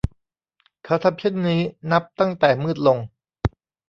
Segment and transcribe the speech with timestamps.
[0.85, 2.97] เขาทำเช่นนี้นับตั้งแต่มืดลง